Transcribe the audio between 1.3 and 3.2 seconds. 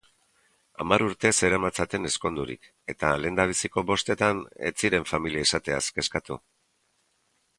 zeramatzaten ezkondurik eta